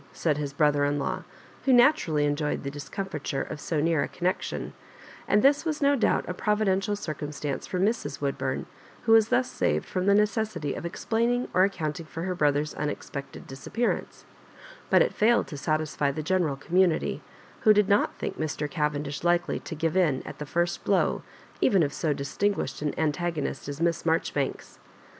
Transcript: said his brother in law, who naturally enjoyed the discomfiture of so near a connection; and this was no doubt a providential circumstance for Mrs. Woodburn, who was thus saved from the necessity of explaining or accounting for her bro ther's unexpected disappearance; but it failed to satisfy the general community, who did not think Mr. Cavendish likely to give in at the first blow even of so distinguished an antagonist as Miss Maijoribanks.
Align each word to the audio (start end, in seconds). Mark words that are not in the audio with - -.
said 0.13 0.39
his 0.39 0.51
brother 0.51 0.83
in 0.83 0.97
law, 0.97 1.23
who 1.65 1.71
naturally 1.71 2.25
enjoyed 2.25 2.63
the 2.63 2.71
discomfiture 2.71 3.43
of 3.43 3.59
so 3.61 3.79
near 3.79 4.01
a 4.01 4.07
connection; 4.07 4.73
and 5.27 5.43
this 5.43 5.63
was 5.63 5.79
no 5.79 5.95
doubt 5.95 6.25
a 6.27 6.33
providential 6.33 6.95
circumstance 6.95 7.67
for 7.67 7.79
Mrs. 7.79 8.19
Woodburn, 8.19 8.65
who 9.03 9.11
was 9.11 9.29
thus 9.29 9.47
saved 9.51 9.85
from 9.85 10.07
the 10.07 10.15
necessity 10.15 10.73
of 10.73 10.87
explaining 10.87 11.49
or 11.53 11.65
accounting 11.65 12.07
for 12.07 12.23
her 12.23 12.33
bro 12.33 12.51
ther's 12.51 12.73
unexpected 12.73 13.45
disappearance; 13.45 14.25
but 14.89 15.03
it 15.03 15.13
failed 15.13 15.45
to 15.45 15.55
satisfy 15.55 16.09
the 16.09 16.23
general 16.23 16.55
community, 16.55 17.21
who 17.59 17.71
did 17.71 17.87
not 17.87 18.15
think 18.17 18.39
Mr. 18.39 18.67
Cavendish 18.67 19.23
likely 19.23 19.59
to 19.59 19.75
give 19.75 19.95
in 19.95 20.23
at 20.25 20.39
the 20.39 20.47
first 20.47 20.83
blow 20.83 21.21
even 21.61 21.83
of 21.83 21.93
so 21.93 22.11
distinguished 22.11 22.81
an 22.81 22.97
antagonist 22.99 23.69
as 23.69 23.79
Miss 23.79 24.01
Maijoribanks. 24.01 24.79